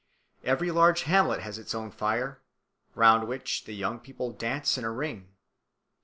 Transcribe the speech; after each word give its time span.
Every 0.43 0.71
large 0.71 1.03
hamlet 1.03 1.41
has 1.41 1.59
its 1.59 1.75
own 1.75 1.91
fire, 1.91 2.41
round 2.95 3.27
which 3.27 3.65
the 3.65 3.75
young 3.75 3.99
people 3.99 4.31
dance 4.31 4.75
in 4.75 4.83
a 4.83 4.89
ring. 4.89 5.35